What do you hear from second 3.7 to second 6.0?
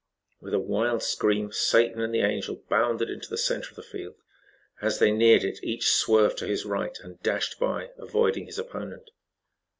the field. As they neared it each